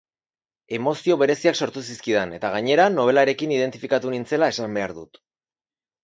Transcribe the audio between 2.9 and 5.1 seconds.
nobelarekin identifikatu nintzela esan behar